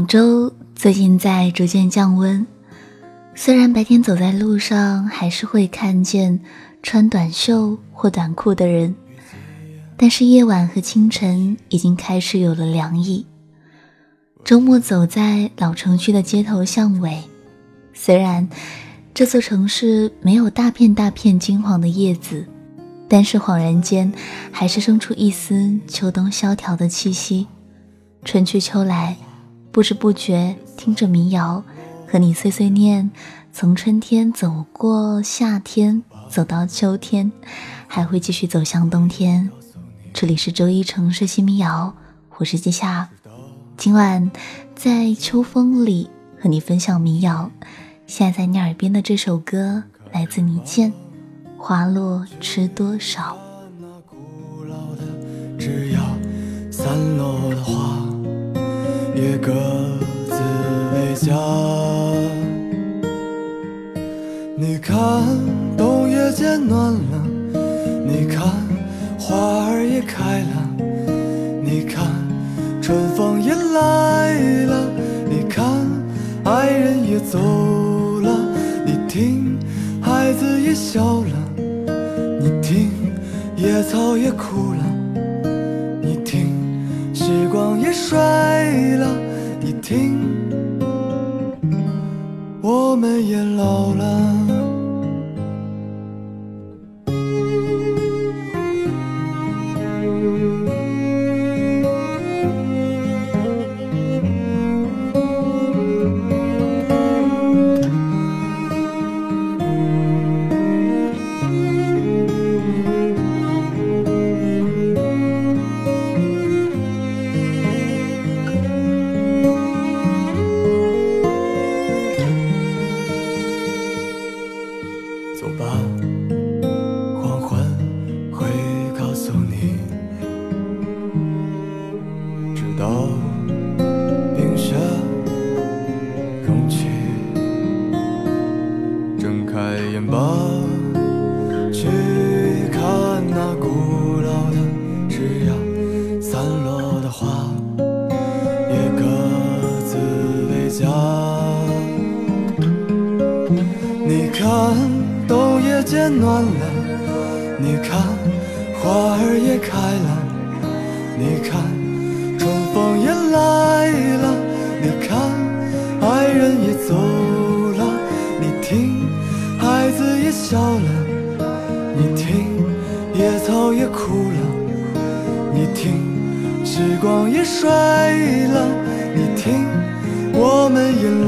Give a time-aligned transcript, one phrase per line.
[0.00, 2.46] 广州最近在逐渐降温，
[3.34, 6.40] 虽然白天走在路上还是会看见
[6.82, 8.94] 穿短袖或短裤的人，
[9.98, 13.26] 但是夜晚和清晨已经开始有了凉意。
[14.42, 17.22] 周末走在老城区的街头巷尾，
[17.92, 18.48] 虽然
[19.12, 22.46] 这座城市没有大片大片金黄的叶子，
[23.06, 24.10] 但是恍然间
[24.50, 27.46] 还是生出一丝秋冬萧条的气息。
[28.24, 29.14] 春去秋来。
[29.72, 31.62] 不知不觉听着民谣，
[32.08, 33.08] 和你碎碎念，
[33.52, 37.30] 从春天走过夏天，走到秋天，
[37.86, 39.48] 还会继续走向冬天。
[40.12, 41.94] 这里是周一城市新民谣，
[42.38, 43.10] 我是季夏。
[43.76, 44.28] 今晚
[44.74, 46.10] 在秋风里
[46.40, 47.48] 和你分享民谣。
[48.08, 50.92] 现在在你耳边的这首歌来自倪健，
[51.56, 53.38] 《花落知多少》。
[55.56, 56.00] 只要
[56.72, 58.09] 散落的花。
[59.14, 59.52] 也各
[60.28, 60.34] 自
[60.94, 61.36] 为家。
[64.56, 64.96] 你看，
[65.76, 67.22] 冬夜渐暖了；
[68.06, 68.46] 你看，
[69.18, 70.84] 花儿也开了；
[71.62, 72.06] 你看，
[72.82, 74.34] 春风也来
[74.66, 74.84] 了；
[75.28, 75.64] 你看，
[76.44, 77.38] 爱人也走
[78.20, 78.30] 了；
[78.84, 79.58] 你听，
[80.00, 81.36] 孩子也笑了；
[82.40, 82.90] 你听，
[83.56, 84.89] 野草也哭了。
[87.92, 88.18] 睡
[88.96, 89.06] 了，
[89.60, 90.18] 你听，
[92.62, 94.39] 我们也老了。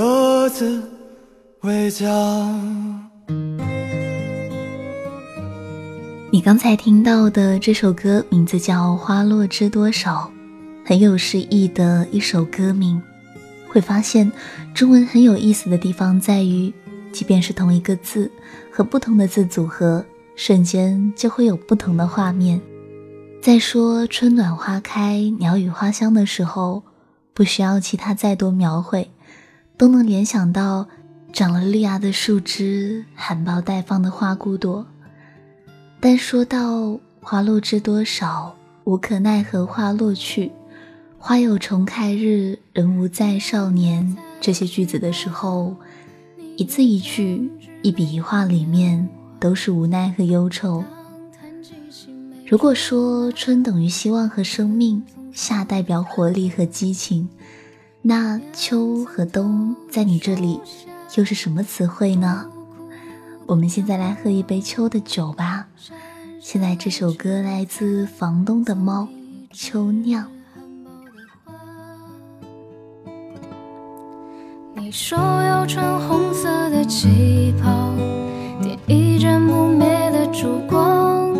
[0.00, 0.80] 各自
[1.62, 2.06] 为家。
[6.30, 10.30] 你刚才听到的这首歌名字叫《花落知多少》，
[10.88, 13.02] 很有诗意的一首歌名。
[13.68, 14.30] 会发现
[14.72, 16.72] 中文很有意思的地方在于，
[17.10, 18.30] 即便是同一个字，
[18.70, 20.04] 和不同的字组合，
[20.36, 22.60] 瞬间就会有不同的画面。
[23.42, 26.84] 在说春暖花开、鸟语花香的时候，
[27.34, 29.10] 不需要其他再多描绘，
[29.78, 30.86] 都能联想到
[31.32, 34.84] 长了绿芽的树枝、含苞待放的花骨朵。
[36.00, 40.50] 但说到花落知多少，无可奈何花落去，
[41.16, 44.16] 花有重开日，人无再少年。
[44.40, 45.76] 这些句子的时候，
[46.56, 47.48] 一字一句，
[47.82, 49.08] 一笔一画里面
[49.38, 50.82] 都是无奈和忧愁。
[52.46, 57.28] 如果说春等于希望和生命，夏代表活力和激情，
[58.00, 60.60] 那秋和冬在你这里
[61.16, 62.46] 又是什么词汇呢？
[63.46, 65.66] 我们现在来喝一杯秋的酒吧。
[66.40, 69.08] 现在这首歌来自房东的猫，
[69.52, 70.26] 秋酿。
[74.74, 77.92] 你说要穿红色的旗袍，
[78.62, 81.34] 点一盏不灭的烛光。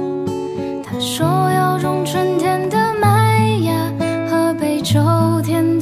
[0.83, 3.93] 他说要种春天的麦芽
[4.29, 5.01] 和杯秋
[5.43, 5.78] 天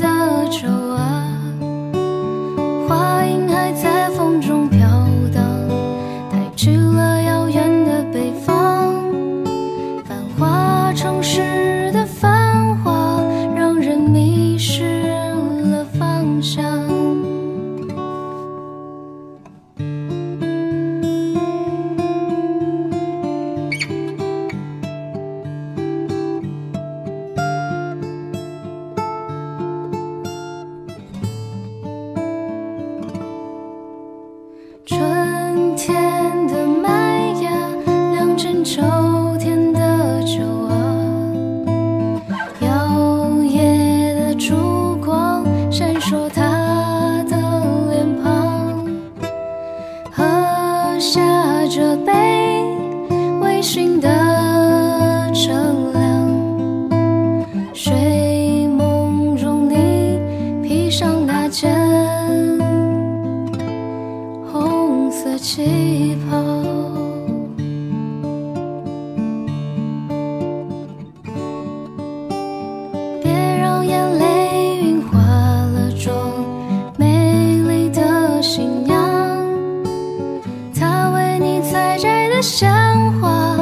[82.36, 82.70] 的鲜
[83.18, 83.56] 花，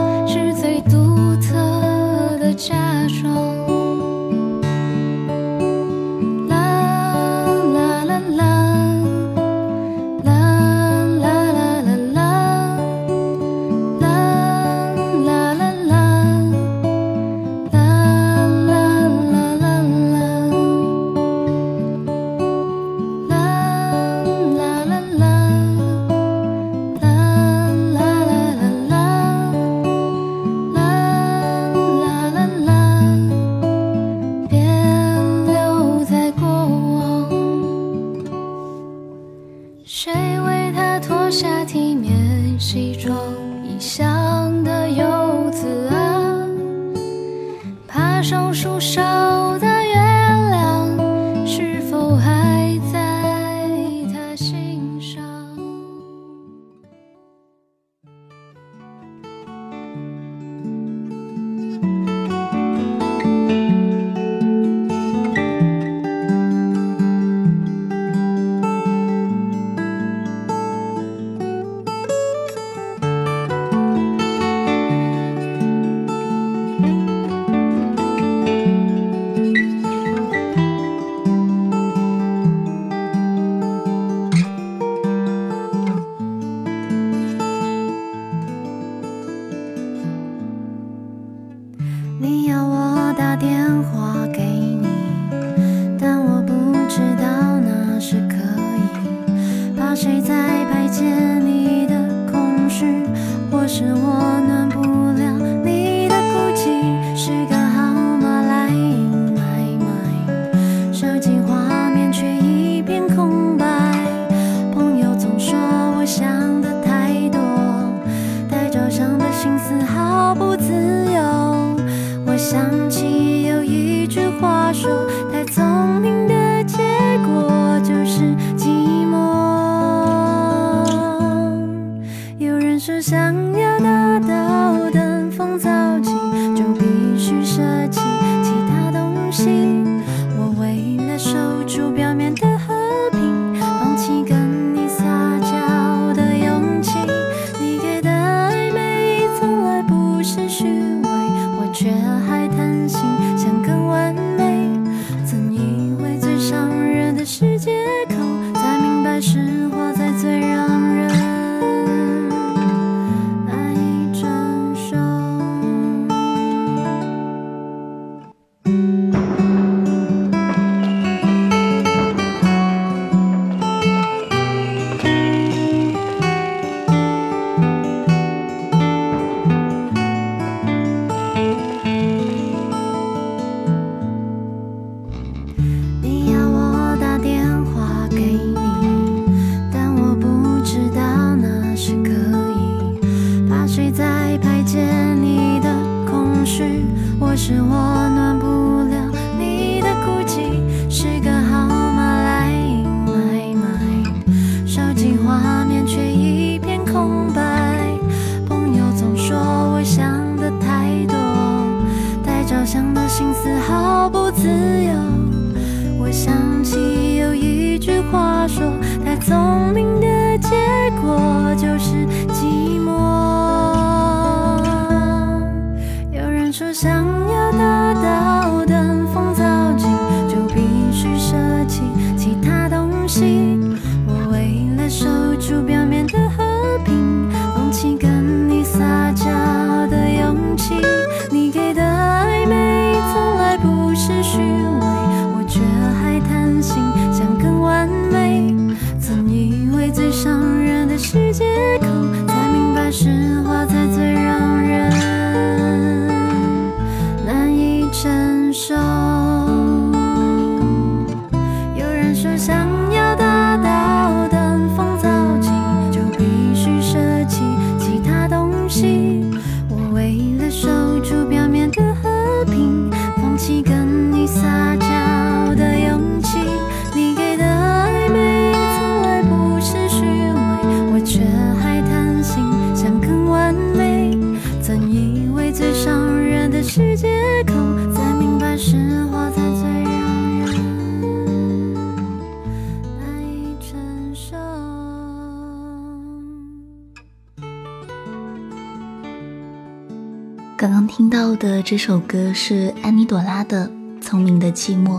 [301.64, 303.66] 这首歌是安妮朵拉的
[304.02, 304.98] 《聪明的寂寞》，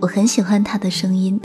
[0.00, 1.40] 我很喜欢她的声音，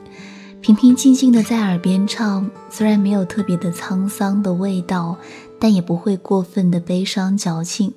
[0.59, 5.17] 平平静静的在耳边唱，虽然没有特别的沧桑的味道，
[5.62, 7.93] 但也不会过分的悲伤矫情，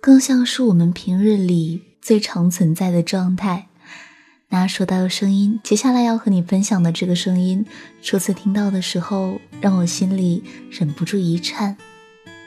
[0.00, 3.68] 更像是我们平日里最常存在的状态。
[4.48, 7.64] 那说到声音，接下来要和你分享的这个声音，
[8.02, 11.76] 初次听到的时候，让我心里忍不住一颤。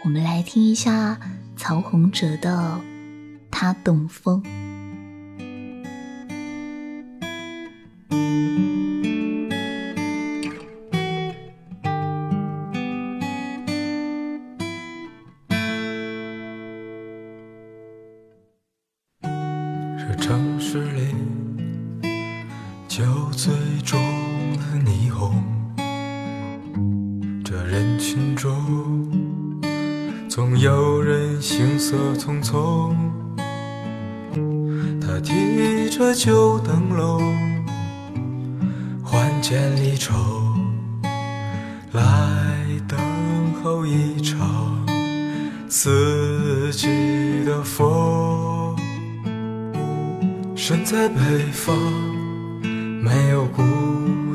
[0.04, 1.18] 我们来听一下
[1.56, 2.82] 曹洪哲的
[3.54, 4.42] 《他懂风》。
[35.14, 37.22] 他提着旧灯笼，
[39.04, 40.12] 换件离愁，
[41.92, 42.02] 来
[42.88, 42.98] 等
[43.62, 44.84] 候一场
[45.70, 46.88] 四季
[47.46, 48.76] 的风。
[50.56, 51.16] 身在北
[51.52, 51.78] 方，
[53.00, 53.62] 没有孤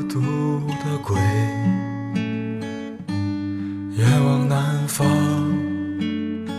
[0.03, 0.21] 独
[0.69, 1.17] 的鬼；
[3.97, 5.05] 远望南方，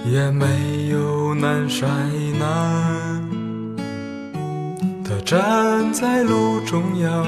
[0.04, 3.09] 也没有南山以南。
[5.30, 7.24] 站在路中央，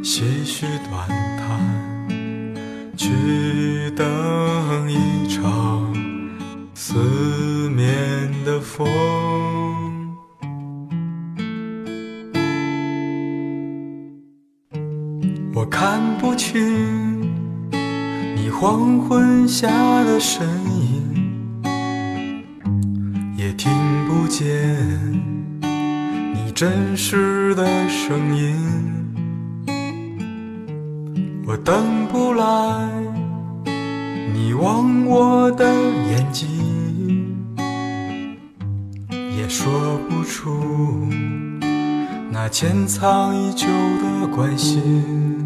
[0.00, 2.06] 唏嘘短叹，
[2.96, 4.06] 去等
[4.88, 5.92] 一场
[6.72, 8.86] 四面的风。
[15.52, 17.20] 我看不清
[18.36, 19.66] 你黄昏下
[20.04, 21.64] 的身影，
[23.36, 23.68] 也听
[24.06, 24.48] 不见
[26.60, 28.54] 真实的声音。
[31.46, 32.86] 我等不来
[34.34, 35.64] 你望我的
[36.10, 37.34] 眼睛，
[39.38, 41.08] 也说不出
[42.30, 45.39] 那潜藏已久的关心。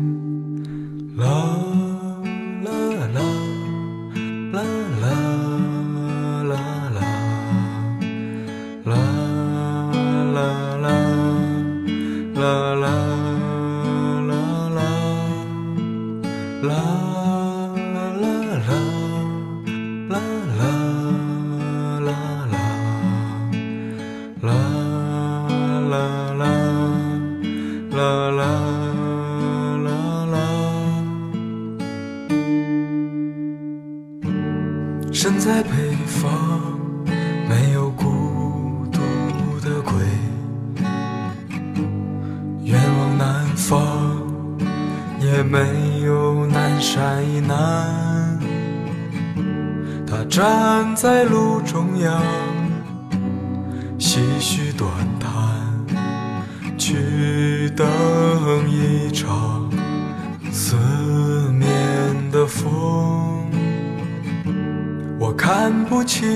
[60.84, 61.66] 四面
[62.30, 63.50] 的风。
[65.18, 66.28] 我看不清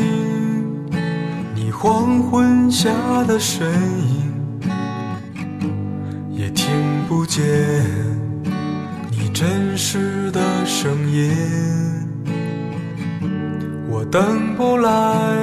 [1.55, 2.89] 你黄昏下
[3.27, 3.71] 的身
[4.09, 4.33] 影，
[6.33, 6.73] 也听
[7.07, 7.45] 不见
[9.11, 11.31] 你真实的声音。
[13.91, 15.37] 我等不来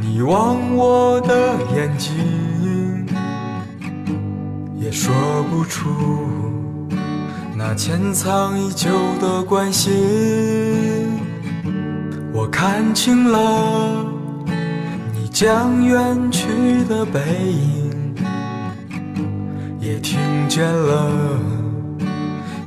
[0.00, 2.14] 你望我的眼睛，
[4.78, 5.12] 也说
[5.50, 5.90] 不出
[7.64, 8.90] 那潜藏已久
[9.20, 9.92] 的关心。
[12.32, 14.04] 我看清了
[15.14, 16.48] 你将远去
[16.88, 17.20] 的背
[17.52, 18.14] 影，
[19.78, 21.08] 也听见了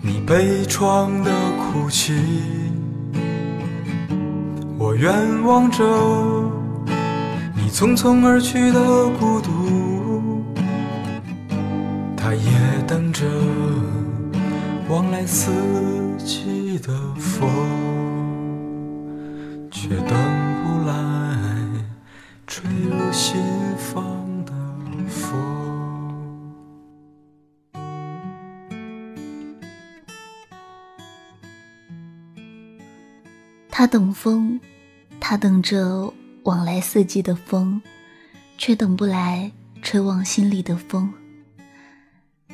[0.02, 2.14] 你悲怆的哭泣。
[4.78, 5.84] 我远望着
[7.54, 8.80] 你匆匆而去的
[9.20, 10.42] 孤独，
[12.16, 12.50] 他也
[12.88, 13.26] 等着
[14.88, 15.52] 往来四
[16.20, 17.50] 季的风
[19.72, 20.10] 却等
[20.64, 21.36] 不来
[22.46, 23.42] 吹入心
[23.78, 24.54] 房的
[25.08, 25.36] 风
[33.72, 34.60] 他等风
[35.20, 36.14] 他等着
[36.44, 37.82] 往来四季的风
[38.56, 39.52] 却等不来
[39.82, 41.12] 吹往心里的风。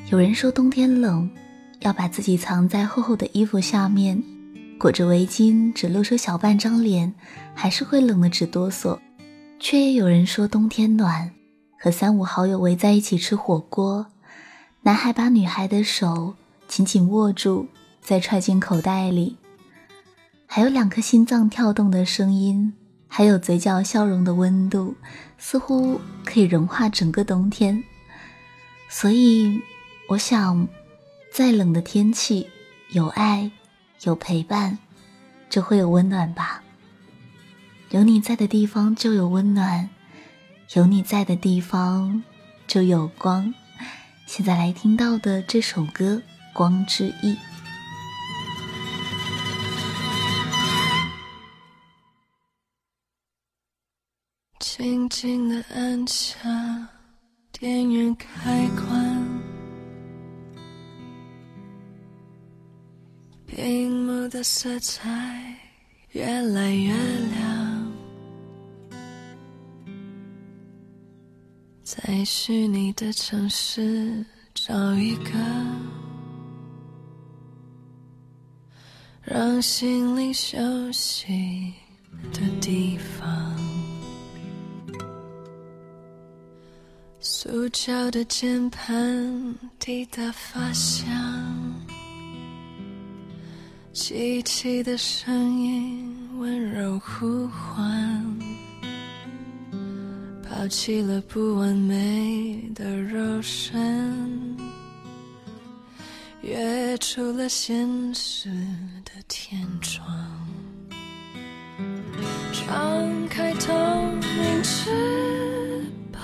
[0.10, 1.30] 有人说冬天冷
[1.82, 4.24] 要把自己藏在厚厚的衣服下面，
[4.80, 7.14] 裹着围巾，只露出小半张脸，
[7.54, 8.98] 还是会冷得直哆嗦。
[9.60, 11.32] 却也有人说冬天暖，
[11.80, 14.08] 和三五好友围在一起吃火锅，
[14.82, 16.36] 男孩把女孩的手
[16.68, 17.68] 紧紧握住，
[18.02, 19.38] 再揣进口袋里。
[20.48, 22.74] 还有两颗心脏跳动的声音，
[23.08, 24.96] 还有嘴角笑容的温度，
[25.38, 27.84] 似乎可以融化整个冬天。
[28.90, 29.62] 所以，
[30.10, 30.68] 我想，
[31.32, 32.50] 再冷的天气，
[32.90, 33.50] 有爱，
[34.02, 34.78] 有陪伴，
[35.50, 36.62] 就会有温暖吧。
[37.92, 39.90] 有你在的地方就有温暖，
[40.74, 42.22] 有你在的地方
[42.68, 43.54] 就有光。
[44.26, 46.16] 现在来听到的这首歌
[46.54, 47.34] 《光之翼》。
[54.60, 56.50] 静静的按下
[57.52, 59.11] 电源开关，
[63.54, 65.10] 屏幕的色彩
[66.12, 67.92] 越来越亮，
[71.84, 75.32] 在虚拟的城市找一个
[79.22, 80.58] 让心灵休
[80.94, 81.74] 息
[82.32, 83.54] 的地方。
[87.20, 91.12] 塑胶的键盘滴答发响，
[94.02, 98.26] 机器的声音温柔呼唤，
[100.44, 104.58] 抛弃了不完美的肉身，
[106.42, 108.50] 跃出了现实
[109.06, 110.04] 的天窗，
[112.52, 113.72] 张开透
[114.20, 116.22] 明翅膀。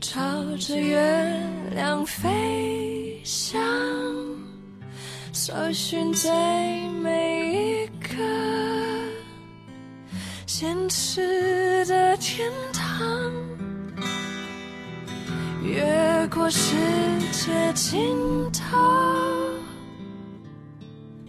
[0.00, 0.20] 朝
[0.56, 1.40] 着月
[1.72, 3.62] 亮飞翔，
[5.46, 8.16] 搜寻在每一个
[10.46, 13.30] 现实的天堂，
[15.62, 16.74] 越过世
[17.30, 18.00] 界尽
[18.52, 18.78] 头，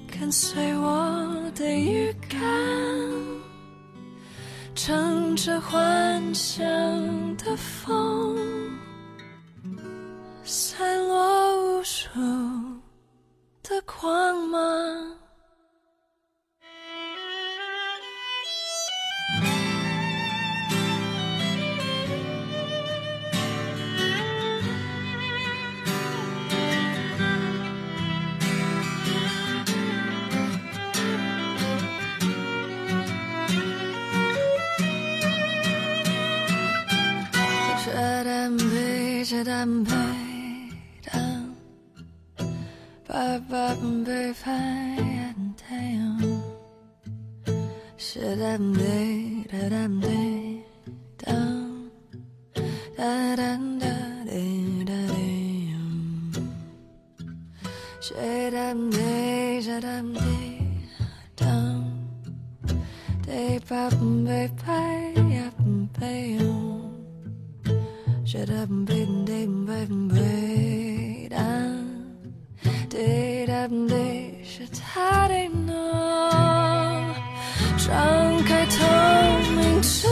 [0.08, 2.40] 跟随我的预感，
[4.76, 6.64] 乘着幻想
[7.36, 8.38] 的风。
[39.84, 39.92] 杯，
[41.02, 41.12] 这
[43.08, 43.56] 单杯。
[44.04, 46.20] 被发现太阳，
[47.98, 50.62] 是哒滴哒哒滴
[51.18, 51.34] 当，
[52.96, 53.88] 哒哒哒
[54.26, 55.16] 滴哒滴，
[58.02, 58.14] 是
[58.52, 60.20] 哒滴是哒滴
[61.36, 61.84] 当，
[63.24, 63.90] 滴吧
[64.26, 64.72] 被拍
[65.34, 65.52] 呀
[66.00, 66.85] 被用，
[68.28, 68.54] 是哒
[68.88, 71.40] 滴滴被被当。
[72.90, 77.14] 滴答滴，是他的呢。
[77.78, 78.84] 张开透
[79.56, 80.08] 明翅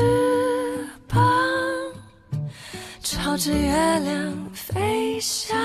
[1.08, 1.19] 膀，
[3.02, 5.58] 朝着月亮飞翔，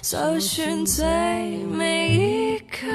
[0.00, 1.04] 搜寻最
[1.64, 2.86] 美一个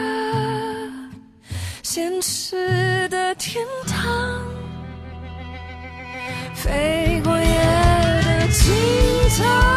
[1.82, 4.42] 现实的天堂，
[6.56, 7.13] 飞
[9.38, 9.73] time.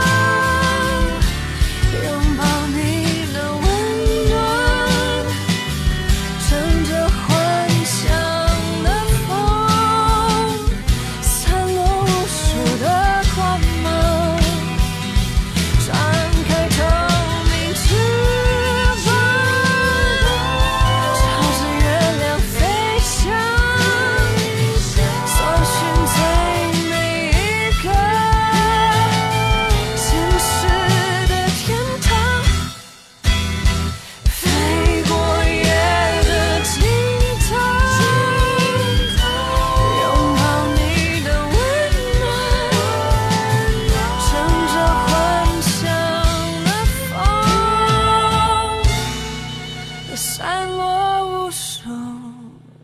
[50.17, 51.91] 散落无数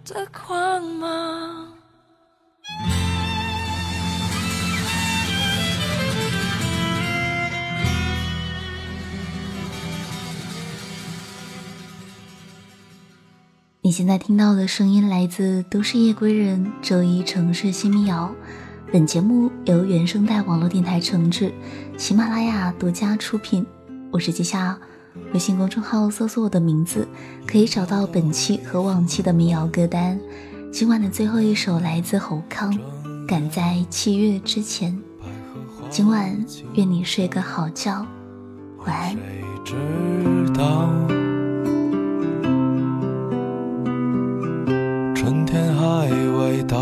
[0.05, 1.67] 的光芒。
[13.81, 18.31] 你现在听到的声音来自《都市夜归人》，周一城市新民谣。
[18.93, 21.51] 本节目由原生态网络电台承制，
[21.97, 23.67] 喜马拉雅独家出品。
[24.11, 24.79] 我是季夏。
[25.33, 27.07] 微信公众号搜索我的名字，
[27.47, 30.19] 可以找到本期和往期的民谣歌单。
[30.73, 32.73] 今晚的最后一首来自侯康，
[33.27, 34.93] 《赶在七月之前》。
[35.91, 36.45] 今晚
[36.75, 38.07] 愿你睡个好觉，
[38.87, 39.17] 晚安。
[39.65, 39.75] 知
[40.55, 40.89] 道
[45.15, 46.79] 春天还未到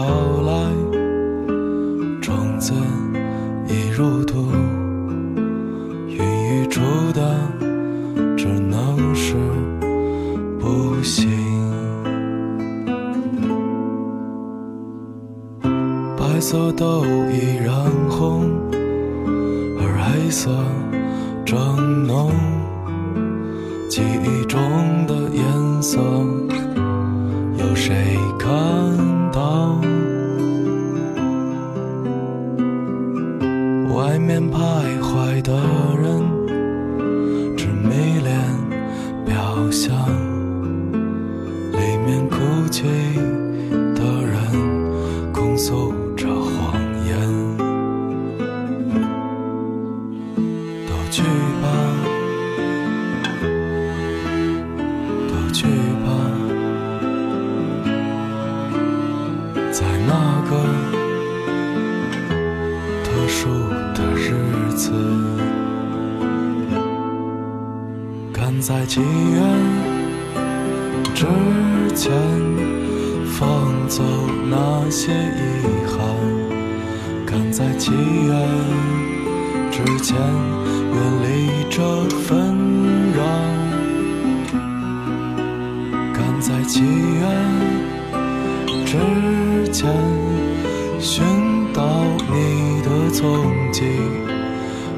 [91.81, 93.27] 到你的踪
[93.73, 93.85] 迹，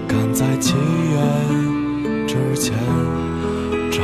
[0.09, 2.75] 赶在七月之前
[3.89, 4.03] 找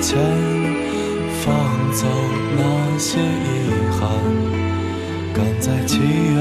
[0.00, 0.18] 前
[1.40, 1.54] 放
[1.92, 2.06] 走
[2.56, 3.22] 那些遗
[3.92, 4.08] 憾，
[5.34, 6.38] 赶在七月。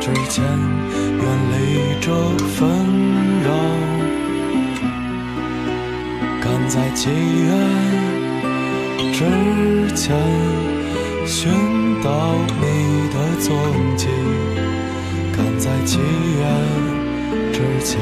[0.00, 1.54] 之前，远离
[2.00, 2.06] 这
[2.56, 2.60] 纷
[3.44, 3.48] 扰，
[6.40, 7.50] 赶在七月
[9.12, 9.18] 之
[9.94, 10.02] 前
[11.24, 11.52] 寻
[12.02, 12.64] 到你
[13.14, 13.54] 的踪
[13.96, 14.08] 迹，
[15.36, 16.42] 赶在七月
[17.52, 18.00] 之前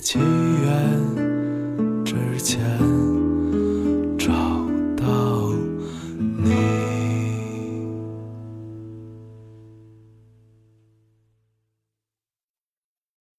[0.00, 2.89] 起源之前。